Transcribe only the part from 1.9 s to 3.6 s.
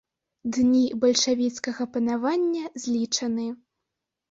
панавання злічаны.